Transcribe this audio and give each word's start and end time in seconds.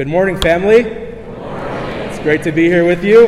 Good 0.00 0.08
morning, 0.08 0.40
family. 0.40 0.84
Good 0.84 1.28
morning. 1.36 2.08
It's 2.08 2.18
great 2.20 2.42
to 2.44 2.52
be 2.52 2.64
here 2.64 2.86
with 2.86 3.04
you. 3.04 3.26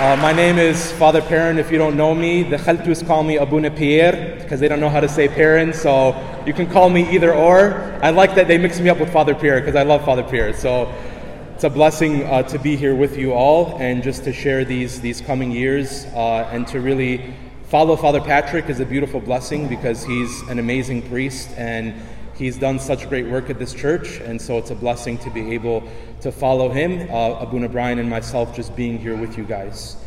Uh, 0.00 0.16
my 0.16 0.32
name 0.32 0.56
is 0.56 0.90
Father 0.92 1.20
Perrin. 1.20 1.58
If 1.58 1.70
you 1.70 1.76
don't 1.76 1.94
know 1.94 2.14
me, 2.14 2.42
the 2.42 2.56
Khaltus 2.56 3.06
call 3.06 3.22
me 3.22 3.36
Abuna 3.36 3.70
Pierre 3.70 4.38
because 4.40 4.60
they 4.60 4.68
don't 4.68 4.80
know 4.80 4.88
how 4.88 5.00
to 5.00 5.10
say 5.10 5.28
Perrin, 5.28 5.74
so 5.74 6.16
you 6.46 6.54
can 6.54 6.66
call 6.66 6.88
me 6.88 7.06
either 7.14 7.34
or. 7.34 7.74
I 8.02 8.08
like 8.08 8.34
that 8.36 8.48
they 8.48 8.56
mix 8.56 8.80
me 8.80 8.88
up 8.88 8.98
with 8.98 9.12
Father 9.12 9.34
Pierre 9.34 9.60
because 9.60 9.76
I 9.76 9.82
love 9.82 10.06
Father 10.06 10.22
Pierre. 10.22 10.54
So 10.54 10.90
it's 11.54 11.64
a 11.64 11.70
blessing 11.70 12.24
uh, 12.24 12.44
to 12.44 12.58
be 12.58 12.76
here 12.76 12.94
with 12.94 13.18
you 13.18 13.34
all 13.34 13.76
and 13.78 14.02
just 14.02 14.24
to 14.24 14.32
share 14.32 14.64
these, 14.64 15.02
these 15.02 15.20
coming 15.20 15.50
years 15.50 16.06
uh, 16.14 16.48
and 16.50 16.66
to 16.68 16.80
really 16.80 17.34
follow 17.68 17.96
Father 17.96 18.20
Patrick 18.20 18.70
is 18.70 18.80
a 18.80 18.86
beautiful 18.86 19.20
blessing 19.20 19.68
because 19.68 20.02
he's 20.02 20.40
an 20.48 20.58
amazing 20.58 21.02
priest 21.02 21.50
and 21.58 21.94
he's 22.34 22.56
done 22.56 22.78
such 22.78 23.06
great 23.10 23.26
work 23.26 23.50
at 23.50 23.58
this 23.58 23.74
church. 23.74 24.20
And 24.20 24.40
so 24.40 24.56
it's 24.56 24.70
a 24.70 24.74
blessing 24.74 25.18
to 25.18 25.30
be 25.30 25.52
able 25.52 25.86
to 26.22 26.32
follow 26.32 26.70
him, 26.70 27.10
uh, 27.10 27.40
Abuna 27.40 27.68
Brian 27.68 27.98
and 27.98 28.08
myself 28.08 28.56
just 28.56 28.74
being 28.74 28.98
here 28.98 29.18
with 29.18 29.36
you 29.36 29.44
guys. 29.44 29.98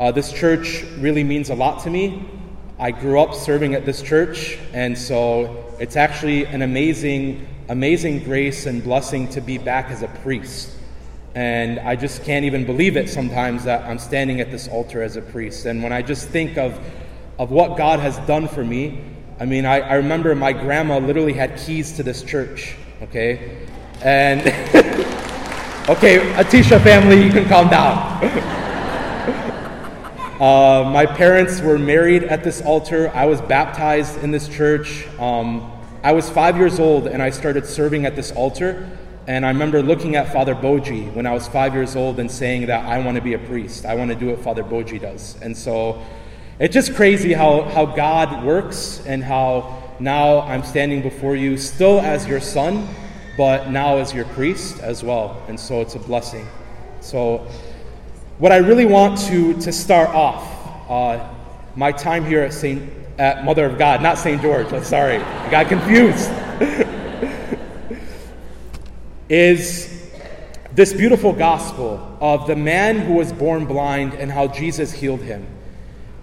Uh, 0.00 0.10
this 0.10 0.32
church 0.32 0.82
really 0.98 1.22
means 1.22 1.50
a 1.50 1.54
lot 1.54 1.84
to 1.84 1.90
me. 1.90 2.28
I 2.80 2.90
grew 2.90 3.20
up 3.20 3.32
serving 3.32 3.74
at 3.74 3.86
this 3.86 4.02
church, 4.02 4.58
and 4.72 4.98
so 4.98 5.72
it's 5.78 5.94
actually 5.94 6.46
an 6.46 6.62
amazing, 6.62 7.46
amazing 7.68 8.24
grace 8.24 8.66
and 8.66 8.82
blessing 8.82 9.28
to 9.28 9.40
be 9.40 9.56
back 9.56 9.90
as 9.90 10.02
a 10.02 10.08
priest. 10.08 10.77
And 11.38 11.78
I 11.78 11.94
just 11.94 12.24
can't 12.24 12.44
even 12.44 12.66
believe 12.66 12.96
it 12.96 13.08
sometimes 13.08 13.62
that 13.62 13.88
I'm 13.88 14.00
standing 14.00 14.40
at 14.40 14.50
this 14.50 14.66
altar 14.66 15.04
as 15.04 15.14
a 15.14 15.22
priest. 15.22 15.66
And 15.66 15.84
when 15.84 15.92
I 15.92 16.02
just 16.02 16.30
think 16.30 16.58
of, 16.58 16.80
of 17.38 17.52
what 17.52 17.76
God 17.76 18.00
has 18.00 18.18
done 18.26 18.48
for 18.48 18.64
me, 18.64 19.04
I 19.38 19.44
mean, 19.44 19.64
I, 19.64 19.78
I 19.78 19.94
remember 19.94 20.34
my 20.34 20.52
grandma 20.52 20.98
literally 20.98 21.34
had 21.34 21.56
keys 21.56 21.92
to 21.92 22.02
this 22.02 22.24
church, 22.24 22.74
okay? 23.02 23.64
And, 24.02 24.40
okay, 25.88 26.18
Atisha 26.32 26.82
family, 26.82 27.22
you 27.22 27.30
can 27.30 27.48
calm 27.48 27.70
down. 27.70 28.24
uh, 30.40 30.90
my 30.90 31.06
parents 31.06 31.60
were 31.60 31.78
married 31.78 32.24
at 32.24 32.42
this 32.42 32.62
altar. 32.62 33.12
I 33.14 33.26
was 33.26 33.40
baptized 33.42 34.24
in 34.24 34.32
this 34.32 34.48
church. 34.48 35.06
Um, 35.20 35.70
I 36.02 36.10
was 36.10 36.28
five 36.28 36.56
years 36.56 36.80
old 36.80 37.06
and 37.06 37.22
I 37.22 37.30
started 37.30 37.64
serving 37.64 38.06
at 38.06 38.16
this 38.16 38.32
altar. 38.32 38.90
And 39.28 39.44
I 39.44 39.50
remember 39.50 39.82
looking 39.82 40.16
at 40.16 40.32
Father 40.32 40.54
Boji 40.54 41.12
when 41.12 41.26
I 41.26 41.34
was 41.34 41.46
five 41.46 41.74
years 41.74 41.94
old 41.94 42.18
and 42.18 42.30
saying 42.30 42.64
that 42.68 42.86
I 42.86 42.98
want 42.98 43.16
to 43.16 43.22
be 43.22 43.34
a 43.34 43.38
priest. 43.38 43.84
I 43.84 43.94
want 43.94 44.10
to 44.10 44.16
do 44.16 44.28
what 44.28 44.40
Father 44.40 44.64
Boji 44.64 44.98
does. 44.98 45.36
And 45.42 45.54
so 45.54 46.02
it's 46.58 46.72
just 46.72 46.94
crazy 46.94 47.34
how, 47.34 47.64
how 47.64 47.84
God 47.84 48.42
works 48.42 49.02
and 49.04 49.22
how 49.22 49.82
now 50.00 50.40
I'm 50.40 50.62
standing 50.62 51.02
before 51.02 51.36
you 51.36 51.58
still 51.58 52.00
as 52.00 52.26
your 52.26 52.40
son, 52.40 52.88
but 53.36 53.68
now 53.68 53.98
as 53.98 54.14
your 54.14 54.24
priest 54.24 54.80
as 54.80 55.04
well. 55.04 55.42
And 55.46 55.60
so 55.60 55.82
it's 55.82 55.94
a 55.94 55.98
blessing. 55.98 56.48
So, 57.00 57.46
what 58.38 58.50
I 58.50 58.56
really 58.56 58.86
want 58.86 59.18
to, 59.26 59.52
to 59.60 59.72
start 59.72 60.08
off, 60.08 60.90
uh, 60.90 61.28
my 61.76 61.92
time 61.92 62.24
here 62.24 62.40
at 62.40 62.54
St. 62.54 62.90
at 63.18 63.44
Mother 63.44 63.66
of 63.66 63.76
God, 63.76 64.00
not 64.00 64.16
St. 64.16 64.40
George, 64.40 64.72
I'm 64.72 64.84
sorry, 64.84 65.16
I 65.16 65.50
got 65.50 65.68
confused. 65.68 66.30
is 69.28 70.10
this 70.72 70.92
beautiful 70.92 71.32
gospel 71.32 72.16
of 72.20 72.46
the 72.46 72.56
man 72.56 72.98
who 72.98 73.14
was 73.14 73.32
born 73.32 73.66
blind 73.66 74.14
and 74.14 74.30
how 74.30 74.46
Jesus 74.46 74.92
healed 74.92 75.20
him. 75.20 75.46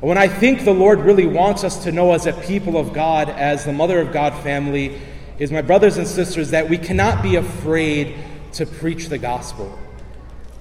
When 0.01 0.17
I 0.17 0.27
think 0.27 0.65
the 0.65 0.73
Lord 0.73 0.99
really 0.99 1.25
wants 1.25 1.63
us 1.63 1.83
to 1.83 1.91
know 1.91 2.13
as 2.13 2.25
a 2.25 2.33
people 2.33 2.77
of 2.77 2.93
God, 2.93 3.29
as 3.29 3.65
the 3.65 3.73
Mother 3.73 3.99
of 3.99 4.11
God 4.11 4.33
family, 4.43 4.99
is 5.39 5.51
my 5.51 5.61
brothers 5.61 5.97
and 5.97 6.07
sisters, 6.07 6.51
that 6.51 6.69
we 6.69 6.77
cannot 6.77 7.21
be 7.21 7.35
afraid 7.35 8.15
to 8.53 8.65
preach 8.65 9.09
the 9.09 9.17
gospel. 9.17 9.77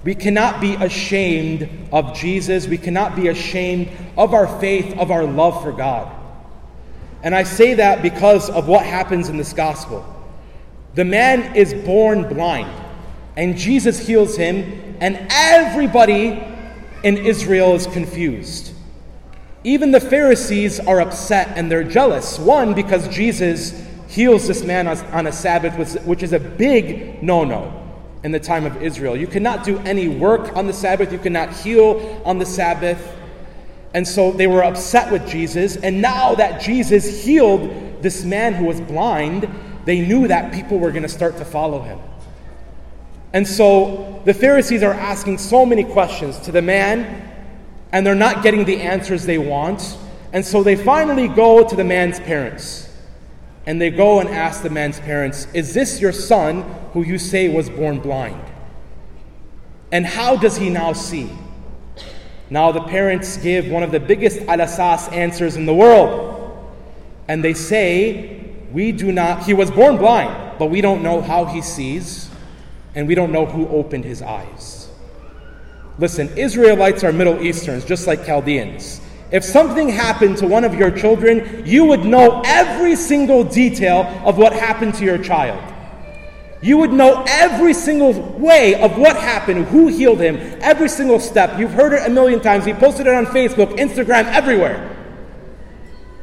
We 0.03 0.15
cannot 0.15 0.61
be 0.61 0.75
ashamed 0.75 1.69
of 1.91 2.15
Jesus. 2.15 2.67
We 2.67 2.77
cannot 2.77 3.15
be 3.15 3.27
ashamed 3.29 3.89
of 4.17 4.33
our 4.33 4.59
faith, 4.59 4.97
of 4.97 5.09
our 5.09 5.25
love 5.25 5.63
for 5.63 5.71
God. 5.71 6.11
And 7.23 7.33
I 7.33 7.43
say 7.43 7.75
that 7.75 8.03
because 8.03 8.49
of 8.51 8.67
what 8.67 8.85
happens 8.85 9.29
in 9.29 9.37
this 9.37 9.53
gospel. 9.53 10.14
The 10.95 11.05
man 11.05 11.55
is 11.55 11.73
born 11.73 12.27
blind, 12.27 12.71
and 13.35 13.57
Jesus 13.57 13.99
heals 13.99 14.35
him, 14.35 14.97
and 15.01 15.27
everybody 15.29 16.41
in 17.03 17.17
Israel 17.17 17.75
is 17.75 17.85
confused. 17.87 18.73
Even 19.65 19.91
the 19.91 19.99
Pharisees 19.99 20.79
are 20.79 21.01
upset 21.01 21.57
and 21.57 21.71
they're 21.71 21.83
jealous. 21.83 22.37
One, 22.37 22.73
because 22.73 23.07
Jesus 23.07 23.83
heals 24.07 24.47
this 24.47 24.63
man 24.63 24.87
on 24.87 25.27
a 25.27 25.31
Sabbath, 25.31 26.05
which 26.05 26.23
is 26.23 26.33
a 26.33 26.39
big 26.39 27.21
no 27.21 27.43
no 27.43 27.81
in 28.23 28.31
the 28.31 28.39
time 28.39 28.65
of 28.65 28.81
Israel. 28.81 29.15
You 29.17 29.27
cannot 29.27 29.63
do 29.63 29.79
any 29.79 30.07
work 30.07 30.55
on 30.55 30.65
the 30.67 30.73
Sabbath, 30.73 31.11
you 31.11 31.19
cannot 31.19 31.51
heal 31.51 32.21
on 32.25 32.37
the 32.37 32.45
Sabbath. 32.45 33.15
And 33.93 34.07
so 34.07 34.31
they 34.31 34.47
were 34.47 34.63
upset 34.63 35.11
with 35.11 35.27
Jesus. 35.27 35.77
And 35.77 36.01
now 36.01 36.35
that 36.35 36.61
Jesus 36.61 37.23
healed 37.23 38.01
this 38.01 38.23
man 38.23 38.53
who 38.53 38.65
was 38.65 38.81
blind, 38.81 39.49
they 39.85 40.01
knew 40.01 40.27
that 40.27 40.53
people 40.53 40.79
were 40.79 40.91
going 40.91 41.03
to 41.03 41.09
start 41.09 41.37
to 41.37 41.45
follow 41.45 41.81
him. 41.81 41.99
And 43.33 43.47
so 43.47 44.21
the 44.25 44.33
Pharisees 44.33 44.81
are 44.81 44.93
asking 44.93 45.37
so 45.37 45.65
many 45.65 45.83
questions 45.83 46.39
to 46.39 46.51
the 46.51 46.61
man, 46.61 47.31
and 47.91 48.05
they're 48.05 48.15
not 48.15 48.43
getting 48.43 48.65
the 48.65 48.81
answers 48.81 49.25
they 49.25 49.37
want. 49.37 49.97
And 50.33 50.45
so 50.45 50.63
they 50.63 50.75
finally 50.75 51.27
go 51.27 51.67
to 51.67 51.75
the 51.75 51.83
man's 51.83 52.19
parents. 52.19 52.89
And 53.67 53.81
they 53.81 53.89
go 53.89 54.19
and 54.19 54.29
ask 54.29 54.61
the 54.63 54.69
man's 54.69 54.99
parents, 54.99 55.47
Is 55.53 55.73
this 55.73 55.99
your 55.99 56.11
son 56.11 56.61
who 56.93 57.03
you 57.03 57.17
say 57.17 57.49
was 57.49 57.69
born 57.69 57.99
blind? 57.99 58.41
And 59.91 60.05
how 60.05 60.35
does 60.35 60.57
he 60.57 60.69
now 60.69 60.93
see? 60.93 61.29
Now 62.49 62.71
the 62.71 62.81
parents 62.81 63.37
give 63.37 63.67
one 63.69 63.83
of 63.83 63.91
the 63.91 63.99
biggest 63.99 64.39
alasas 64.41 65.11
answers 65.11 65.55
in 65.55 65.65
the 65.65 65.73
world. 65.73 66.31
And 67.27 67.43
they 67.43 67.53
say, 67.53 68.44
we 68.71 68.91
do 68.91 69.11
not, 69.11 69.43
he 69.43 69.53
was 69.53 69.71
born 69.71 69.97
blind, 69.97 70.57
but 70.59 70.67
we 70.67 70.81
don't 70.81 71.03
know 71.03 71.21
how 71.21 71.45
he 71.45 71.61
sees, 71.61 72.29
and 72.93 73.07
we 73.07 73.15
don't 73.15 73.31
know 73.31 73.45
who 73.45 73.67
opened 73.67 74.05
his 74.05 74.21
eyes. 74.21 74.89
Listen, 75.97 76.29
Israelites 76.37 77.03
are 77.03 77.13
Middle 77.13 77.41
Easterns, 77.41 77.85
just 77.85 78.07
like 78.07 78.25
Chaldeans. 78.25 79.01
If 79.31 79.43
something 79.43 79.89
happened 79.89 80.37
to 80.37 80.47
one 80.47 80.63
of 80.63 80.75
your 80.75 80.91
children, 80.91 81.65
you 81.65 81.85
would 81.85 82.05
know 82.05 82.41
every 82.45 82.95
single 82.95 83.43
detail 83.43 84.01
of 84.25 84.37
what 84.37 84.53
happened 84.53 84.93
to 84.95 85.05
your 85.05 85.17
child. 85.17 85.61
You 86.61 86.77
would 86.77 86.91
know 86.91 87.23
every 87.27 87.73
single 87.73 88.13
way 88.39 88.81
of 88.81 88.97
what 88.97 89.15
happened, 89.15 89.65
who 89.65 89.87
healed 89.87 90.19
him, 90.19 90.37
every 90.61 90.89
single 90.89 91.19
step. 91.19 91.59
You've 91.59 91.73
heard 91.73 91.93
it 91.93 92.07
a 92.07 92.09
million 92.09 92.39
times. 92.39 92.65
We 92.65 92.73
posted 92.73 93.07
it 93.07 93.13
on 93.13 93.25
Facebook, 93.27 93.77
Instagram, 93.77 94.25
everywhere. 94.25 94.94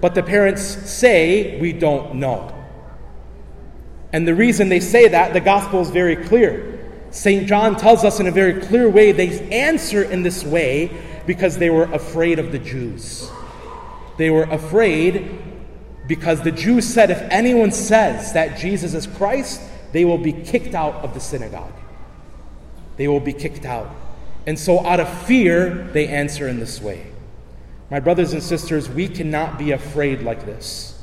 But 0.02 0.16
the 0.16 0.22
parents 0.22 0.62
say, 0.62 1.58
We 1.60 1.72
don't 1.72 2.16
know. 2.16 2.52
And 4.12 4.28
the 4.28 4.34
reason 4.34 4.68
they 4.68 4.80
say 4.80 5.08
that, 5.08 5.32
the 5.32 5.40
gospel 5.40 5.80
is 5.80 5.88
very 5.88 6.16
clear. 6.16 6.68
St. 7.10 7.46
John 7.46 7.76
tells 7.76 8.04
us 8.04 8.20
in 8.20 8.26
a 8.26 8.30
very 8.30 8.60
clear 8.60 8.90
way 8.90 9.12
they 9.12 9.48
answer 9.50 10.02
in 10.02 10.22
this 10.22 10.44
way 10.44 10.90
because 11.26 11.56
they 11.56 11.70
were 11.70 11.84
afraid 11.84 12.38
of 12.38 12.52
the 12.52 12.58
Jews. 12.58 13.30
They 14.18 14.28
were 14.28 14.44
afraid 14.44 15.40
because 16.08 16.42
the 16.42 16.50
Jews 16.50 16.86
said 16.86 17.10
if 17.10 17.20
anyone 17.30 17.70
says 17.70 18.32
that 18.32 18.58
Jesus 18.58 18.94
is 18.94 19.06
Christ, 19.06 19.62
they 19.92 20.04
will 20.04 20.18
be 20.18 20.32
kicked 20.32 20.74
out 20.74 20.96
of 20.96 21.14
the 21.14 21.20
synagogue. 21.20 21.72
They 22.96 23.06
will 23.06 23.20
be 23.20 23.32
kicked 23.32 23.64
out. 23.64 23.88
And 24.46 24.58
so, 24.58 24.84
out 24.84 24.98
of 24.98 25.08
fear, 25.26 25.88
they 25.92 26.08
answer 26.08 26.48
in 26.48 26.58
this 26.58 26.82
way. 26.82 27.11
My 27.92 28.00
brothers 28.00 28.32
and 28.32 28.42
sisters, 28.42 28.88
we 28.88 29.06
cannot 29.06 29.58
be 29.58 29.72
afraid 29.72 30.22
like 30.22 30.46
this. 30.46 30.98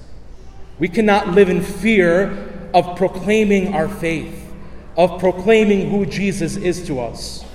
We 0.79 0.87
cannot 0.87 1.27
live 1.27 1.47
in 1.47 1.61
fear 1.61 2.51
of 2.73 2.97
proclaiming 2.97 3.75
our 3.75 3.87
faith, 3.87 4.51
of 4.97 5.19
proclaiming 5.19 5.91
who 5.91 6.07
Jesus 6.07 6.55
is 6.55 6.87
to 6.87 6.99
us. 6.99 7.45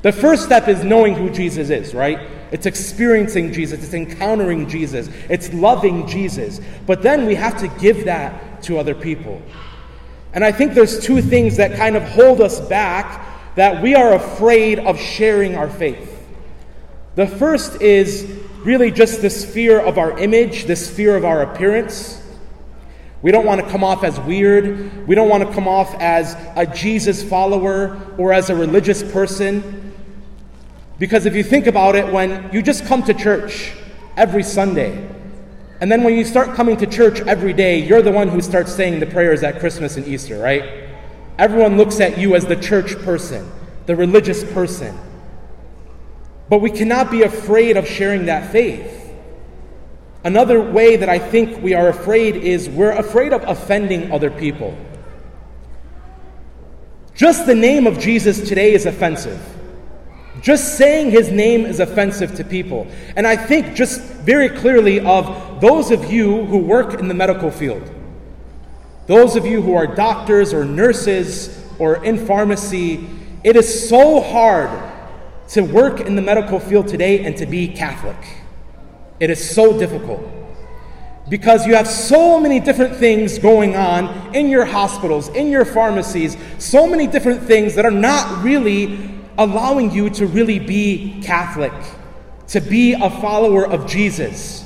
The 0.00 0.10
first 0.10 0.42
step 0.42 0.68
is 0.68 0.84
knowing 0.84 1.12
who 1.12 1.28
Jesus 1.28 1.68
is, 1.68 1.92
right? 1.92 2.30
It's 2.50 2.64
experiencing 2.64 3.52
Jesus, 3.52 3.84
it's 3.84 3.92
encountering 3.92 4.66
Jesus, 4.66 5.10
it's 5.28 5.52
loving 5.52 6.06
Jesus. 6.06 6.58
But 6.86 7.02
then 7.02 7.26
we 7.26 7.34
have 7.34 7.60
to 7.60 7.68
give 7.68 8.06
that 8.06 8.62
to 8.62 8.78
other 8.78 8.94
people. 8.94 9.42
And 10.32 10.42
I 10.42 10.50
think 10.50 10.72
there's 10.72 10.98
two 10.98 11.20
things 11.20 11.58
that 11.58 11.76
kind 11.76 11.94
of 11.94 12.04
hold 12.04 12.40
us 12.40 12.58
back 12.58 13.54
that 13.54 13.82
we 13.82 13.94
are 13.94 14.14
afraid 14.14 14.78
of 14.78 14.98
sharing 14.98 15.56
our 15.56 15.68
faith. 15.68 16.26
The 17.16 17.26
first 17.26 17.82
is 17.82 18.47
really 18.64 18.90
just 18.90 19.22
this 19.22 19.44
fear 19.44 19.80
of 19.80 19.98
our 19.98 20.18
image, 20.18 20.64
this 20.64 20.90
fear 20.90 21.16
of 21.16 21.24
our 21.24 21.42
appearance. 21.42 22.22
We 23.22 23.32
don't 23.32 23.46
want 23.46 23.60
to 23.60 23.68
come 23.68 23.82
off 23.82 24.04
as 24.04 24.18
weird. 24.20 25.06
We 25.08 25.14
don't 25.14 25.28
want 25.28 25.46
to 25.46 25.52
come 25.52 25.66
off 25.66 25.94
as 26.00 26.36
a 26.56 26.66
Jesus 26.66 27.22
follower 27.22 27.98
or 28.16 28.32
as 28.32 28.50
a 28.50 28.54
religious 28.54 29.02
person. 29.02 29.92
Because 30.98 31.26
if 31.26 31.34
you 31.34 31.42
think 31.42 31.66
about 31.66 31.96
it, 31.96 32.12
when 32.12 32.50
you 32.52 32.62
just 32.62 32.84
come 32.86 33.02
to 33.04 33.14
church 33.14 33.72
every 34.16 34.42
Sunday, 34.42 35.08
And 35.80 35.92
then 35.92 36.02
when 36.02 36.14
you 36.14 36.24
start 36.24 36.56
coming 36.56 36.76
to 36.78 36.86
church 36.86 37.20
every 37.20 37.52
day, 37.52 37.78
you're 37.78 38.02
the 38.02 38.10
one 38.10 38.28
who 38.28 38.40
starts 38.40 38.74
saying 38.74 38.98
the 38.98 39.06
prayers 39.06 39.42
at 39.42 39.60
Christmas 39.60 39.96
and 39.96 40.06
Easter, 40.06 40.38
right? 40.38 40.88
Everyone 41.38 41.76
looks 41.76 42.00
at 42.00 42.18
you 42.18 42.34
as 42.34 42.44
the 42.46 42.56
church 42.56 42.98
person, 43.04 43.48
the 43.86 43.94
religious 43.94 44.42
person. 44.52 44.98
But 46.48 46.60
we 46.60 46.70
cannot 46.70 47.10
be 47.10 47.22
afraid 47.22 47.76
of 47.76 47.86
sharing 47.86 48.26
that 48.26 48.50
faith. 48.50 49.12
Another 50.24 50.60
way 50.60 50.96
that 50.96 51.08
I 51.08 51.18
think 51.18 51.62
we 51.62 51.74
are 51.74 51.88
afraid 51.88 52.36
is 52.36 52.68
we're 52.68 52.92
afraid 52.92 53.32
of 53.32 53.42
offending 53.44 54.10
other 54.10 54.30
people. 54.30 54.76
Just 57.14 57.46
the 57.46 57.54
name 57.54 57.86
of 57.86 57.98
Jesus 57.98 58.48
today 58.48 58.72
is 58.72 58.86
offensive. 58.86 59.40
Just 60.40 60.78
saying 60.78 61.10
his 61.10 61.30
name 61.30 61.66
is 61.66 61.80
offensive 61.80 62.34
to 62.36 62.44
people. 62.44 62.86
And 63.16 63.26
I 63.26 63.36
think 63.36 63.74
just 63.74 64.00
very 64.00 64.48
clearly 64.48 65.00
of 65.00 65.60
those 65.60 65.90
of 65.90 66.12
you 66.12 66.44
who 66.44 66.58
work 66.58 66.94
in 66.94 67.08
the 67.08 67.14
medical 67.14 67.50
field, 67.50 67.90
those 69.06 69.36
of 69.36 69.46
you 69.46 69.62
who 69.62 69.74
are 69.74 69.86
doctors 69.86 70.52
or 70.52 70.64
nurses 70.64 71.64
or 71.78 72.04
in 72.04 72.24
pharmacy, 72.24 73.08
it 73.42 73.56
is 73.56 73.88
so 73.88 74.20
hard 74.20 74.70
to 75.48 75.62
work 75.62 76.00
in 76.00 76.14
the 76.14 76.22
medical 76.22 76.60
field 76.60 76.88
today 76.88 77.24
and 77.24 77.36
to 77.36 77.46
be 77.46 77.68
Catholic. 77.68 78.16
It 79.20 79.30
is 79.30 79.50
so 79.54 79.78
difficult 79.78 80.20
because 81.28 81.66
you 81.66 81.74
have 81.74 81.86
so 81.86 82.40
many 82.40 82.60
different 82.60 82.96
things 82.96 83.38
going 83.38 83.76
on 83.76 84.34
in 84.34 84.48
your 84.48 84.64
hospitals, 84.64 85.28
in 85.28 85.50
your 85.50 85.64
pharmacies, 85.64 86.36
so 86.58 86.86
many 86.86 87.06
different 87.06 87.42
things 87.42 87.74
that 87.74 87.84
are 87.84 87.90
not 87.90 88.42
really 88.42 89.10
allowing 89.36 89.90
you 89.90 90.10
to 90.10 90.26
really 90.26 90.58
be 90.58 91.20
Catholic, 91.22 91.72
to 92.48 92.60
be 92.60 92.94
a 92.94 93.10
follower 93.10 93.66
of 93.66 93.86
Jesus. 93.86 94.64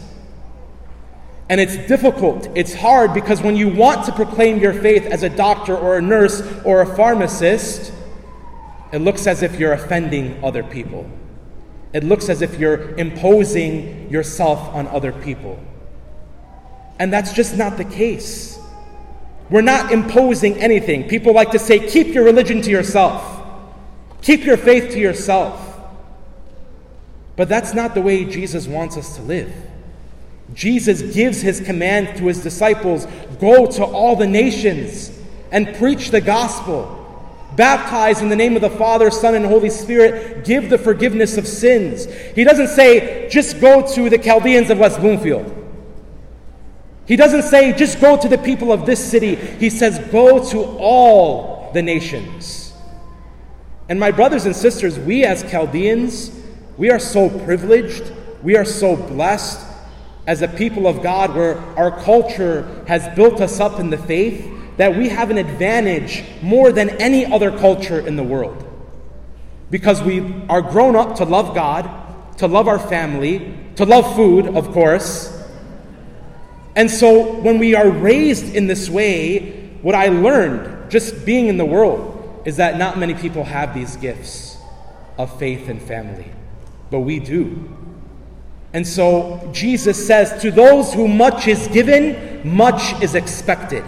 And 1.49 1.61
it's 1.61 1.76
difficult, 1.88 2.49
it's 2.55 2.73
hard 2.73 3.12
because 3.12 3.43
when 3.43 3.56
you 3.56 3.69
want 3.69 4.06
to 4.06 4.12
proclaim 4.12 4.58
your 4.58 4.73
faith 4.73 5.05
as 5.06 5.23
a 5.23 5.28
doctor 5.28 5.76
or 5.76 5.99
a 5.99 6.02
nurse 6.02 6.40
or 6.64 6.81
a 6.81 6.96
pharmacist, 6.96 7.93
it 8.92 8.98
looks 8.98 9.26
as 9.26 9.42
if 9.42 9.58
you're 9.58 9.72
offending 9.72 10.42
other 10.44 10.62
people. 10.62 11.10
It 11.92 12.04
looks 12.04 12.28
as 12.28 12.42
if 12.42 12.58
you're 12.58 12.94
imposing 12.96 14.10
yourself 14.10 14.60
on 14.74 14.86
other 14.88 15.12
people. 15.12 15.58
And 16.98 17.12
that's 17.12 17.32
just 17.32 17.56
not 17.56 17.76
the 17.76 17.84
case. 17.84 18.58
We're 19.50 19.62
not 19.62 19.92
imposing 19.92 20.56
anything. 20.56 21.08
People 21.08 21.34
like 21.34 21.50
to 21.50 21.58
say, 21.58 21.86
keep 21.86 22.08
your 22.08 22.24
religion 22.24 22.62
to 22.62 22.70
yourself. 22.70 23.42
Keep 24.22 24.44
your 24.44 24.56
faith 24.56 24.92
to 24.92 24.98
yourself. 24.98 25.80
But 27.36 27.48
that's 27.48 27.74
not 27.74 27.94
the 27.94 28.00
way 28.00 28.24
Jesus 28.24 28.66
wants 28.66 28.96
us 28.96 29.16
to 29.16 29.22
live. 29.22 29.52
Jesus 30.54 31.02
gives 31.14 31.40
his 31.40 31.60
command 31.60 32.16
to 32.18 32.26
his 32.26 32.42
disciples 32.42 33.06
go 33.40 33.66
to 33.66 33.84
all 33.84 34.16
the 34.16 34.26
nations 34.26 35.10
and 35.50 35.74
preach 35.76 36.10
the 36.10 36.20
gospel. 36.20 37.01
Baptize 37.56 38.22
in 38.22 38.28
the 38.28 38.37
name 38.37 38.56
of 38.56 38.62
the 38.62 38.70
Father, 38.70 39.10
Son, 39.10 39.34
and 39.34 39.44
Holy 39.44 39.70
Spirit. 39.70 40.44
Give 40.44 40.70
the 40.70 40.78
forgiveness 40.78 41.37
of 41.37 41.46
sins. 41.46 42.06
He 42.34 42.44
doesn't 42.44 42.69
say, 42.69 43.28
just 43.28 43.60
go 43.60 43.87
to 43.94 44.08
the 44.08 44.19
Chaldeans 44.19 44.70
of 44.70 44.78
West 44.78 45.00
Bloomfield. 45.00 45.58
He 47.06 47.16
doesn't 47.16 47.43
say, 47.43 47.72
just 47.72 48.00
go 48.00 48.16
to 48.16 48.28
the 48.28 48.38
people 48.38 48.72
of 48.72 48.87
this 48.87 49.04
city. 49.04 49.34
He 49.34 49.70
says, 49.70 49.99
go 50.10 50.49
to 50.50 50.62
all 50.78 51.70
the 51.75 51.82
nations. 51.82 52.72
And 53.88 53.99
my 53.99 54.10
brothers 54.10 54.46
and 54.46 54.54
sisters, 54.54 54.99
we 54.99 55.25
as 55.25 55.43
Chaldeans, 55.50 56.31
we 56.78 56.90
are 56.90 56.99
so 56.99 57.28
privileged, 57.44 58.12
we 58.43 58.56
are 58.56 58.64
so 58.64 58.96
blessed 58.96 59.66
as 60.26 60.40
a 60.40 60.49
people 60.49 60.87
of 60.87 61.02
God 61.02 61.34
where 61.34 61.58
our 61.76 61.90
culture 62.02 62.84
has 62.87 63.14
built 63.16 63.40
us 63.40 63.60
up 63.60 63.81
in 63.81 63.90
the 63.90 63.99
faith 63.99 64.49
that 64.76 64.96
we 64.96 65.08
have 65.08 65.30
an 65.30 65.38
advantage 65.38 66.24
more 66.40 66.72
than 66.72 66.90
any 66.90 67.26
other 67.26 67.56
culture 67.56 68.00
in 68.06 68.16
the 68.16 68.22
world. 68.22 68.69
Because 69.70 70.02
we 70.02 70.34
are 70.48 70.62
grown 70.62 70.96
up 70.96 71.16
to 71.16 71.24
love 71.24 71.54
God, 71.54 71.88
to 72.38 72.46
love 72.46 72.69
our 72.69 72.78
family, 72.78 73.54
to 73.76 73.84
love 73.84 74.14
food, 74.14 74.56
of 74.56 74.72
course. 74.72 75.38
And 76.74 76.90
so 76.90 77.34
when 77.40 77.58
we 77.58 77.74
are 77.74 77.90
raised 77.90 78.54
in 78.54 78.66
this 78.66 78.88
way, 78.88 79.70
what 79.82 79.94
I 79.94 80.08
learned 80.08 80.90
just 80.90 81.25
being 81.25 81.48
in 81.48 81.56
the 81.56 81.64
world 81.64 82.42
is 82.44 82.56
that 82.56 82.78
not 82.78 82.98
many 82.98 83.14
people 83.14 83.44
have 83.44 83.75
these 83.75 83.96
gifts 83.96 84.56
of 85.18 85.38
faith 85.38 85.68
and 85.68 85.80
family, 85.80 86.30
but 86.90 87.00
we 87.00 87.18
do. 87.18 87.76
And 88.72 88.86
so 88.86 89.50
Jesus 89.52 90.06
says, 90.06 90.40
To 90.42 90.50
those 90.50 90.94
who 90.94 91.08
much 91.08 91.46
is 91.46 91.68
given, 91.68 92.40
much 92.48 93.00
is 93.02 93.14
expected. 93.14 93.84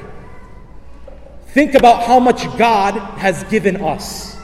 Think 1.55 1.75
about 1.75 2.03
how 2.03 2.19
much 2.19 2.43
God 2.59 2.95
has 3.17 3.45
given 3.45 3.77
us. 3.77 4.37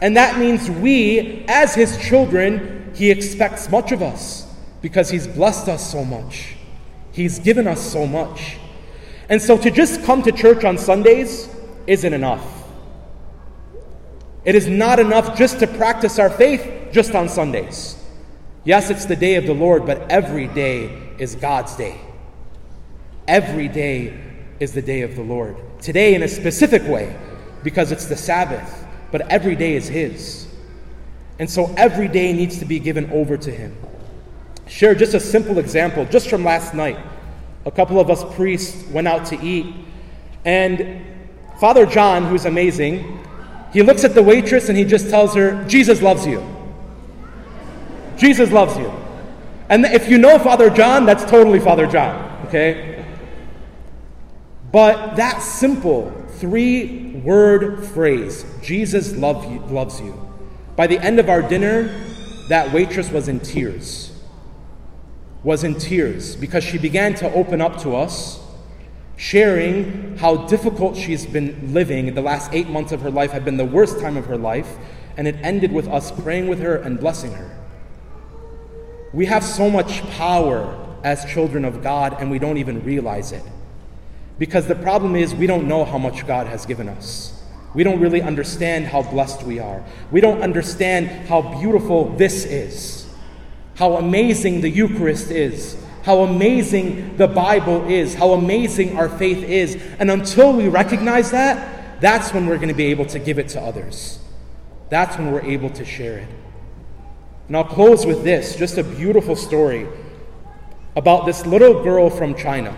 And 0.00 0.16
that 0.16 0.38
means 0.38 0.70
we, 0.70 1.44
as 1.48 1.74
His 1.74 1.98
children, 1.98 2.92
He 2.94 3.10
expects 3.10 3.68
much 3.68 3.90
of 3.90 4.02
us 4.02 4.46
because 4.82 5.10
He's 5.10 5.26
blessed 5.26 5.68
us 5.68 5.90
so 5.90 6.04
much. 6.04 6.54
He's 7.10 7.40
given 7.40 7.66
us 7.66 7.80
so 7.80 8.06
much. 8.06 8.58
And 9.28 9.42
so 9.42 9.58
to 9.58 9.68
just 9.68 10.04
come 10.04 10.22
to 10.22 10.30
church 10.30 10.62
on 10.62 10.78
Sundays 10.78 11.48
isn't 11.88 12.12
enough. 12.12 12.68
It 14.44 14.54
is 14.54 14.68
not 14.68 15.00
enough 15.00 15.36
just 15.36 15.58
to 15.58 15.66
practice 15.66 16.20
our 16.20 16.30
faith 16.30 16.92
just 16.92 17.16
on 17.16 17.28
Sundays. 17.28 18.00
Yes, 18.62 18.90
it's 18.90 19.06
the 19.06 19.16
day 19.16 19.34
of 19.34 19.46
the 19.46 19.54
Lord, 19.54 19.86
but 19.86 20.08
every 20.08 20.46
day 20.46 21.14
is 21.18 21.34
God's 21.34 21.74
day. 21.74 22.00
Every 23.26 23.66
day 23.66 24.20
is 24.60 24.72
the 24.72 24.82
day 24.82 25.00
of 25.00 25.16
the 25.16 25.22
Lord. 25.22 25.56
Today, 25.82 26.14
in 26.14 26.22
a 26.22 26.28
specific 26.28 26.84
way, 26.84 27.14
because 27.64 27.90
it's 27.90 28.06
the 28.06 28.16
Sabbath, 28.16 28.86
but 29.10 29.22
every 29.22 29.56
day 29.56 29.74
is 29.74 29.88
His. 29.88 30.46
And 31.40 31.50
so 31.50 31.74
every 31.76 32.06
day 32.06 32.32
needs 32.32 32.60
to 32.60 32.64
be 32.64 32.78
given 32.78 33.10
over 33.10 33.36
to 33.36 33.50
Him. 33.50 33.76
Share 34.68 34.94
just 34.94 35.14
a 35.14 35.20
simple 35.20 35.58
example, 35.58 36.04
just 36.04 36.30
from 36.30 36.44
last 36.44 36.72
night. 36.72 36.98
A 37.66 37.70
couple 37.72 37.98
of 37.98 38.10
us 38.10 38.24
priests 38.36 38.88
went 38.90 39.08
out 39.08 39.26
to 39.26 39.40
eat, 39.44 39.74
and 40.44 41.04
Father 41.58 41.84
John, 41.84 42.26
who's 42.26 42.44
amazing, 42.44 43.18
he 43.72 43.82
looks 43.82 44.04
at 44.04 44.14
the 44.14 44.22
waitress 44.22 44.68
and 44.68 44.78
he 44.78 44.84
just 44.84 45.10
tells 45.10 45.34
her, 45.34 45.64
Jesus 45.68 46.02
loves 46.02 46.26
you. 46.26 46.44
Jesus 48.16 48.52
loves 48.52 48.76
you. 48.76 48.92
And 49.68 49.84
if 49.86 50.08
you 50.08 50.18
know 50.18 50.38
Father 50.38 50.70
John, 50.70 51.06
that's 51.06 51.24
totally 51.24 51.58
Father 51.58 51.86
John, 51.86 52.46
okay? 52.46 52.91
But 54.72 55.16
that 55.16 55.42
simple 55.42 56.10
three 56.38 57.20
word 57.24 57.84
phrase, 57.84 58.44
Jesus 58.62 59.14
love 59.16 59.50
you, 59.50 59.60
loves 59.66 60.00
you, 60.00 60.18
by 60.76 60.86
the 60.86 60.98
end 60.98 61.20
of 61.20 61.28
our 61.28 61.42
dinner, 61.42 61.94
that 62.48 62.72
waitress 62.72 63.10
was 63.10 63.28
in 63.28 63.40
tears. 63.40 64.08
Was 65.44 65.62
in 65.64 65.74
tears 65.74 66.36
because 66.36 66.64
she 66.64 66.78
began 66.78 67.14
to 67.16 67.32
open 67.32 67.60
up 67.60 67.80
to 67.82 67.94
us 67.94 68.40
sharing 69.16 70.16
how 70.16 70.36
difficult 70.46 70.96
she's 70.96 71.26
been 71.26 71.72
living. 71.72 72.14
The 72.14 72.22
last 72.22 72.52
eight 72.52 72.68
months 72.68 72.92
of 72.92 73.02
her 73.02 73.10
life 73.10 73.30
had 73.30 73.44
been 73.44 73.56
the 73.56 73.64
worst 73.64 74.00
time 74.00 74.16
of 74.16 74.26
her 74.26 74.38
life, 74.38 74.76
and 75.16 75.28
it 75.28 75.36
ended 75.42 75.70
with 75.70 75.86
us 75.86 76.10
praying 76.10 76.48
with 76.48 76.60
her 76.60 76.76
and 76.76 76.98
blessing 76.98 77.32
her. 77.32 77.56
We 79.12 79.26
have 79.26 79.44
so 79.44 79.68
much 79.68 80.02
power 80.10 80.78
as 81.04 81.24
children 81.24 81.64
of 81.64 81.82
God, 81.82 82.16
and 82.18 82.30
we 82.30 82.38
don't 82.38 82.56
even 82.56 82.82
realize 82.84 83.32
it. 83.32 83.42
Because 84.38 84.66
the 84.66 84.74
problem 84.74 85.16
is, 85.16 85.34
we 85.34 85.46
don't 85.46 85.68
know 85.68 85.84
how 85.84 85.98
much 85.98 86.26
God 86.26 86.46
has 86.46 86.66
given 86.66 86.88
us. 86.88 87.42
We 87.74 87.84
don't 87.84 88.00
really 88.00 88.20
understand 88.20 88.86
how 88.86 89.02
blessed 89.02 89.44
we 89.44 89.58
are. 89.58 89.84
We 90.10 90.20
don't 90.20 90.42
understand 90.42 91.08
how 91.28 91.42
beautiful 91.60 92.10
this 92.16 92.44
is, 92.44 93.06
how 93.76 93.96
amazing 93.96 94.60
the 94.60 94.68
Eucharist 94.68 95.30
is, 95.30 95.76
how 96.02 96.20
amazing 96.20 97.16
the 97.16 97.28
Bible 97.28 97.88
is, 97.88 98.14
how 98.14 98.32
amazing 98.32 98.96
our 98.96 99.08
faith 99.08 99.42
is. 99.44 99.80
And 99.98 100.10
until 100.10 100.52
we 100.52 100.68
recognize 100.68 101.30
that, 101.30 102.00
that's 102.00 102.34
when 102.34 102.46
we're 102.46 102.56
going 102.56 102.68
to 102.68 102.74
be 102.74 102.86
able 102.86 103.06
to 103.06 103.18
give 103.18 103.38
it 103.38 103.48
to 103.50 103.60
others. 103.60 104.18
That's 104.90 105.16
when 105.16 105.32
we're 105.32 105.44
able 105.44 105.70
to 105.70 105.84
share 105.84 106.18
it. 106.18 106.28
And 107.48 107.56
I'll 107.56 107.64
close 107.64 108.04
with 108.04 108.24
this 108.24 108.56
just 108.56 108.76
a 108.76 108.84
beautiful 108.84 109.36
story 109.36 109.86
about 110.96 111.24
this 111.24 111.46
little 111.46 111.82
girl 111.82 112.10
from 112.10 112.34
China. 112.34 112.76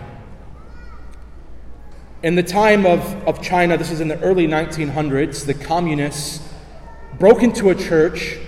In 2.24 2.36
the 2.36 2.42
time 2.42 2.86
of, 2.86 3.04
of 3.28 3.42
China, 3.42 3.76
this 3.76 3.90
is 3.90 4.00
in 4.00 4.08
the 4.08 4.18
early 4.20 4.46
1900s, 4.46 5.44
the 5.44 5.52
communists 5.52 6.40
broke 7.18 7.42
into 7.42 7.68
a 7.68 7.74
church 7.74 8.38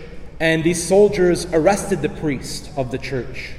and 0.41 0.65
these 0.65 0.83
soldiers 0.83 1.45
arrested 1.53 2.01
the 2.01 2.09
priest 2.09 2.71
of 2.79 2.91
the 2.91 2.97
church. 2.97 3.53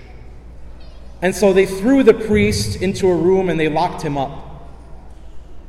And 1.21 1.35
so 1.35 1.53
they 1.53 1.67
threw 1.67 2.01
the 2.01 2.15
priest 2.15 2.81
into 2.81 3.07
a 3.09 3.15
room 3.15 3.47
and 3.47 3.59
they 3.59 3.69
locked 3.69 4.01
him 4.01 4.17
up, 4.17 4.67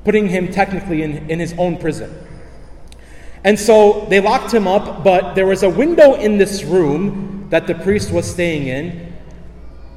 putting 0.04 0.30
him 0.30 0.50
technically 0.50 1.02
in, 1.02 1.30
in 1.30 1.38
his 1.40 1.52
own 1.58 1.76
prison. 1.76 2.10
And 3.44 3.60
so 3.60 4.06
they 4.08 4.18
locked 4.18 4.54
him 4.54 4.66
up, 4.66 5.04
but 5.04 5.34
there 5.34 5.46
was 5.46 5.62
a 5.62 5.68
window 5.68 6.14
in 6.14 6.38
this 6.38 6.64
room 6.64 7.48
that 7.50 7.66
the 7.66 7.74
priest 7.74 8.10
was 8.10 8.26
staying 8.30 8.66
in. 8.66 9.12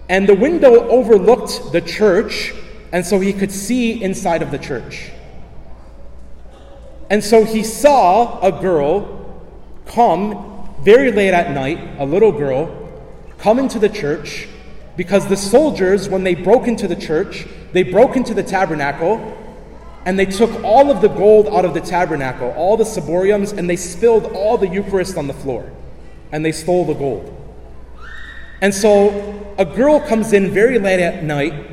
And 0.10 0.27
the 0.27 0.36
window 0.36 0.89
overlooked 0.89 1.72
the 1.72 1.79
church, 1.79 2.53
and 2.91 3.05
so 3.05 3.19
he 3.19 3.33
could 3.33 3.51
see 3.51 4.01
inside 4.03 4.41
of 4.41 4.51
the 4.51 4.57
church. 4.57 5.12
And 7.10 7.24
so 7.24 7.43
he 7.43 7.63
saw 7.63 8.39
a 8.41 8.51
girl 8.51 9.17
come 9.86 10.69
very 10.81 11.12
late 11.12 11.33
at 11.33 11.51
night, 11.51 12.00
a 12.00 12.05
little 12.05 12.31
girl, 12.31 12.77
come 13.38 13.60
into 13.60 13.79
the 13.79 13.89
church 13.89 14.48
because 14.98 15.27
the 15.27 15.38
soldiers, 15.38 16.10
when 16.10 16.24
they 16.24 16.36
broke 16.36 16.67
into 16.67 16.88
the 16.88 16.95
church, 16.95 17.48
they 17.74 17.83
broke 17.83 18.15
into 18.15 18.33
the 18.33 18.43
tabernacle 18.43 19.38
and 20.05 20.17
they 20.17 20.25
took 20.25 20.63
all 20.63 20.89
of 20.89 21.01
the 21.01 21.07
gold 21.07 21.48
out 21.48 21.63
of 21.63 21.74
the 21.74 21.81
tabernacle, 21.81 22.50
all 22.57 22.75
the 22.75 22.83
ciboriums, 22.83 23.55
and 23.55 23.69
they 23.69 23.75
spilled 23.75 24.25
all 24.33 24.57
the 24.57 24.67
Eucharist 24.67 25.17
on 25.17 25.27
the 25.27 25.33
floor. 25.33 25.71
And 26.31 26.43
they 26.43 26.51
stole 26.51 26.86
the 26.86 26.93
gold. 26.93 27.38
And 28.62 28.74
so 28.74 29.53
a 29.57 29.65
girl 29.65 30.00
comes 30.00 30.33
in 30.33 30.51
very 30.51 30.79
late 30.79 31.00
at 31.00 31.24
night 31.24 31.70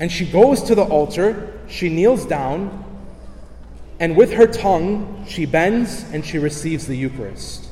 and 0.00 0.10
she 0.10 0.26
goes 0.26 0.62
to 0.64 0.74
the 0.74 0.82
altar, 0.82 1.60
she 1.68 1.88
kneels 1.88 2.26
down, 2.26 2.84
and 4.00 4.16
with 4.16 4.32
her 4.32 4.46
tongue 4.46 5.24
she 5.28 5.46
bends 5.46 6.04
and 6.12 6.24
she 6.24 6.38
receives 6.38 6.86
the 6.86 6.96
Eucharist. 6.96 7.68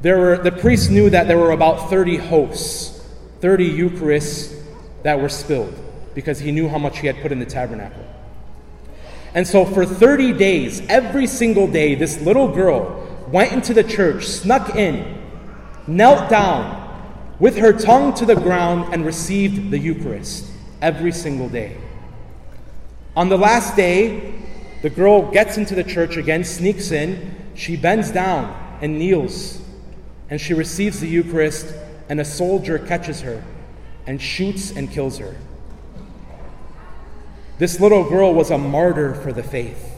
There 0.00 0.18
were, 0.18 0.38
the 0.38 0.52
priest 0.52 0.90
knew 0.90 1.10
that 1.10 1.28
there 1.28 1.38
were 1.38 1.52
about 1.52 1.90
30 1.90 2.16
hosts, 2.16 3.04
30 3.40 3.70
Eucharists 3.78 4.60
that 5.02 5.20
were 5.20 5.28
spilled 5.28 5.74
because 6.14 6.38
he 6.38 6.52
knew 6.52 6.68
how 6.68 6.78
much 6.78 6.98
he 6.98 7.06
had 7.06 7.20
put 7.22 7.32
in 7.32 7.38
the 7.38 7.46
tabernacle. 7.46 8.04
And 9.34 9.46
so 9.46 9.64
for 9.64 9.86
30 9.86 10.34
days, 10.34 10.82
every 10.88 11.26
single 11.26 11.66
day, 11.66 11.94
this 11.94 12.20
little 12.20 12.48
girl 12.48 13.26
went 13.28 13.52
into 13.52 13.72
the 13.72 13.84
church, 13.84 14.26
snuck 14.26 14.76
in, 14.76 15.22
knelt 15.86 16.28
down 16.28 16.81
with 17.42 17.56
her 17.56 17.72
tongue 17.72 18.14
to 18.14 18.24
the 18.24 18.36
ground, 18.36 18.94
and 18.94 19.04
received 19.04 19.72
the 19.72 19.78
Eucharist 19.78 20.48
every 20.80 21.10
single 21.10 21.48
day. 21.48 21.76
On 23.16 23.28
the 23.28 23.36
last 23.36 23.74
day, 23.74 24.32
the 24.82 24.88
girl 24.88 25.28
gets 25.32 25.56
into 25.56 25.74
the 25.74 25.82
church 25.82 26.16
again, 26.16 26.44
sneaks 26.44 26.92
in, 26.92 27.34
she 27.56 27.74
bends 27.74 28.12
down 28.12 28.78
and 28.80 28.96
kneels, 28.96 29.60
and 30.30 30.40
she 30.40 30.54
receives 30.54 31.00
the 31.00 31.08
Eucharist, 31.08 31.74
and 32.08 32.20
a 32.20 32.24
soldier 32.24 32.78
catches 32.78 33.22
her 33.22 33.42
and 34.06 34.22
shoots 34.22 34.70
and 34.70 34.88
kills 34.88 35.18
her. 35.18 35.34
This 37.58 37.80
little 37.80 38.08
girl 38.08 38.32
was 38.32 38.52
a 38.52 38.58
martyr 38.58 39.14
for 39.16 39.32
the 39.32 39.42
faith. 39.42 39.90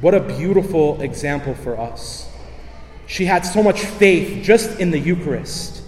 What 0.00 0.14
a 0.14 0.20
beautiful 0.20 1.02
example 1.02 1.54
for 1.54 1.78
us. 1.78 2.27
She 3.08 3.24
had 3.24 3.40
so 3.44 3.62
much 3.62 3.80
faith 3.80 4.44
just 4.44 4.78
in 4.78 4.90
the 4.90 4.98
Eucharist, 4.98 5.82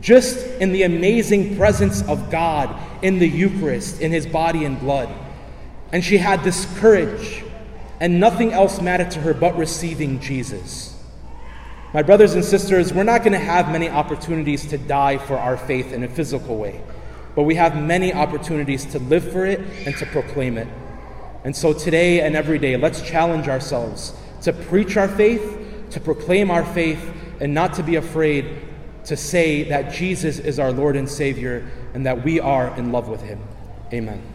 just 0.00 0.44
in 0.60 0.72
the 0.72 0.82
amazing 0.82 1.56
presence 1.56 2.02
of 2.08 2.30
God 2.30 2.74
in 3.02 3.18
the 3.18 3.28
Eucharist, 3.28 4.00
in 4.00 4.10
his 4.10 4.26
body 4.26 4.64
and 4.64 4.80
blood. 4.80 5.10
And 5.92 6.02
she 6.02 6.16
had 6.16 6.42
this 6.42 6.66
courage, 6.78 7.44
and 8.00 8.18
nothing 8.18 8.52
else 8.52 8.80
mattered 8.80 9.10
to 9.12 9.20
her 9.20 9.34
but 9.34 9.56
receiving 9.56 10.18
Jesus. 10.20 10.98
My 11.92 12.02
brothers 12.02 12.34
and 12.34 12.44
sisters, 12.44 12.94
we're 12.94 13.04
not 13.04 13.20
going 13.20 13.34
to 13.34 13.38
have 13.38 13.70
many 13.70 13.90
opportunities 13.90 14.66
to 14.68 14.78
die 14.78 15.18
for 15.18 15.38
our 15.38 15.58
faith 15.58 15.92
in 15.92 16.02
a 16.02 16.08
physical 16.08 16.56
way. 16.56 16.82
But 17.36 17.42
we 17.42 17.56
have 17.56 17.76
many 17.76 18.14
opportunities 18.14 18.86
to 18.86 18.98
live 18.98 19.30
for 19.30 19.44
it 19.44 19.60
and 19.86 19.94
to 19.98 20.06
proclaim 20.06 20.56
it. 20.56 20.68
And 21.44 21.54
so 21.54 21.74
today 21.74 22.22
and 22.22 22.34
every 22.34 22.58
day, 22.58 22.78
let's 22.78 23.02
challenge 23.02 23.48
ourselves 23.48 24.14
to 24.42 24.52
preach 24.52 24.96
our 24.96 25.08
faith, 25.08 25.60
to 25.94 26.00
proclaim 26.00 26.50
our 26.50 26.64
faith, 26.64 27.12
and 27.40 27.54
not 27.54 27.74
to 27.74 27.82
be 27.82 27.96
afraid 27.96 28.58
to 29.04 29.16
say 29.16 29.64
that 29.64 29.92
Jesus 29.92 30.38
is 30.38 30.58
our 30.58 30.72
Lord 30.72 30.96
and 30.96 31.08
Savior 31.08 31.68
and 31.94 32.06
that 32.06 32.24
we 32.24 32.40
are 32.40 32.76
in 32.76 32.90
love 32.90 33.08
with 33.08 33.22
Him. 33.22 33.40
Amen. 33.92 34.33